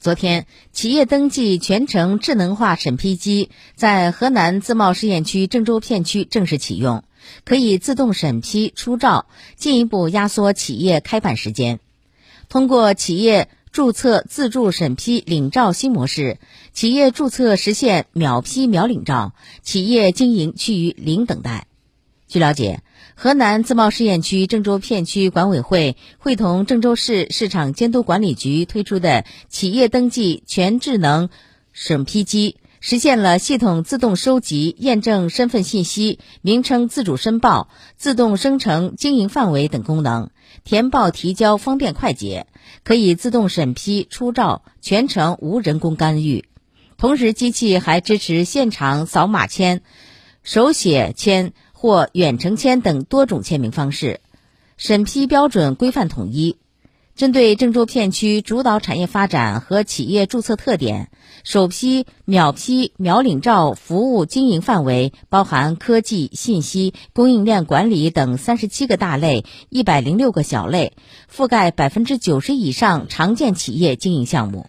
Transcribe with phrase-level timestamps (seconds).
[0.00, 7.04] 昨天，企业登记全程智能化审批机在河南自贸试验区郑州片区正式启用，
[7.44, 9.26] 可以自动审批出照，
[9.56, 11.80] 进一步压缩企业开办时间。
[12.48, 16.38] 通过企业注册自助审批领照新模式，
[16.72, 21.66] 企业注册实现秒批秒领照，企业经营趋于零等待。
[22.30, 22.84] 据了解，
[23.16, 31.28] 河南自贸试验区郑州片区管委会会同郑州市市场监督管理局推出的企业登记全智能
[31.72, 40.30] 审批机，实现了系统自动收集、验证身份信息、名称自主申报、自动生成经营范围等功能，
[40.62, 42.46] 填报提交方便快捷，
[42.84, 46.44] 可以自动审批出照，全程无人工干预。
[46.96, 49.82] 同时，机器还支持现场扫码签、
[50.44, 51.52] 手写签。
[51.80, 54.20] 或远程签等多种签名方式，
[54.76, 56.58] 审批标准规范统一。
[57.16, 61.10] 针对郑州片区主导产业发展和企业注册特点，
[61.42, 70.92] 首批秒批秒领照服务经营范围包含科技、信息、供应链管理等三十七个大类，一百零六个小类，
[71.34, 74.68] 覆盖百分之九十以上常见企业经营项目。